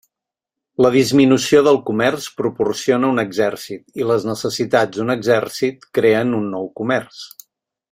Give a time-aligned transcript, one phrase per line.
[0.85, 6.67] La disminució del comerç proporciona un exèrcit i les necessitats d'un exèrcit creen un nou
[6.83, 7.23] comerç.